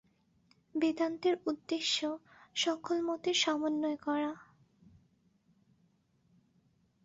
বেদান্তের 0.75 1.35
উদ্দেশ্য 1.45 1.97
সকল 2.55 2.97
মতের 3.01 3.35
সমন্বয় 3.35 3.97
করা। 3.97 4.31